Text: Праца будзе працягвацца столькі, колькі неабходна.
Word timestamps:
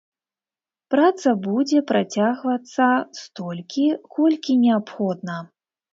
Праца 0.93 1.33
будзе 1.47 1.79
працягвацца 1.91 2.87
столькі, 3.21 3.87
колькі 4.17 4.57
неабходна. 4.65 5.37